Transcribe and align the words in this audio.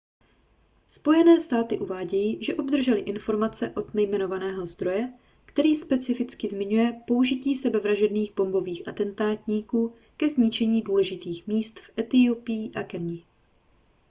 spojené 0.87 1.39
státy 1.39 1.79
uvádějí 1.79 2.43
že 2.43 2.55
obdržely 2.55 2.99
informaci 2.99 3.65
od 3.75 3.93
nejmenovaného 3.93 4.65
zdroje 4.65 5.13
který 5.45 5.75
specificky 5.75 6.47
zmiňuje 6.47 7.01
použití 7.07 7.55
sebevražedných 7.55 8.35
bombových 8.35 8.87
atentátníků 8.87 9.93
ke 10.17 10.29
zničení 10.29 10.81
důležitých 10.81 11.47
míst 11.47 11.79
v 11.79 11.91
etiopii 11.99 12.71
a 12.75 12.83
keni 12.83 13.25